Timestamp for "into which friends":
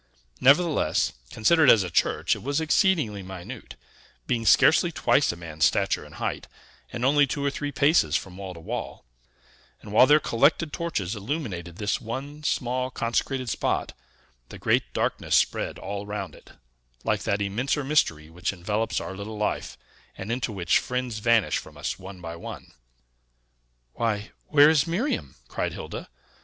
20.31-21.19